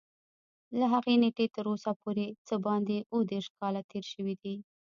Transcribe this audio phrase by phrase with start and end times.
[0.79, 4.55] له هغې نېټې تر اوسه پورې څه باندې اووه دېرش کاله تېر شوي دي.